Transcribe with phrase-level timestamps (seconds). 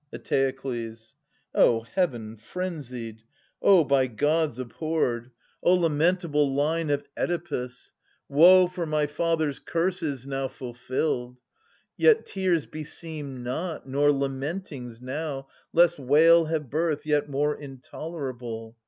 [0.11, 1.13] Eteokles.
[1.53, 3.21] Oh heaven frenzied—
[3.71, 5.31] oh by Gods abhorred!— 30 ^SCHYLUS.
[5.61, 7.93] Oh lamentable line of Oedipus!
[8.27, 11.37] Woe for my father's cuf ses now fulfilled!
[11.97, 18.77] Yet tears beseem not, nor lamentings now, Lest wail have birth yet more intolerable.